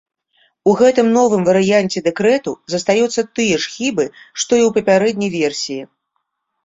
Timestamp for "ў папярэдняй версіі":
4.67-5.81